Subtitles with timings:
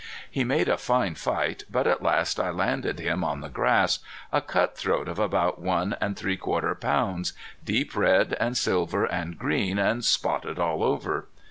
[0.31, 3.99] He made a fine fight, but at last I landed him on the grass,
[4.31, 9.77] a cutthroat of about one and three quarter pounds, deep red and silver and green,
[9.77, 11.27] and spotted all over.